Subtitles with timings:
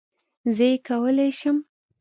[0.55, 1.57] زه یې کولای شم